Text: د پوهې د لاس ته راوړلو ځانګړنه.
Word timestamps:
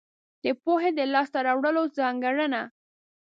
د 0.43 0.45
پوهې 0.63 0.89
د 0.97 0.99
لاس 1.13 1.27
ته 1.33 1.39
راوړلو 1.47 1.83
ځانګړنه. 1.97 2.61